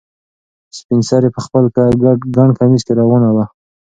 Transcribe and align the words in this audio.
سپین 0.77 0.99
سرې 1.09 1.29
په 1.35 1.41
خپل 1.45 1.63
ګڼ 2.35 2.49
کمیس 2.59 2.81
کې 2.85 2.93
روانه 3.01 3.29
وه. 3.35 3.45